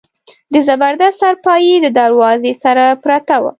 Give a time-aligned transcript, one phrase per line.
[0.53, 3.49] د زبردست څارپايي د دروازې سره پرته وه.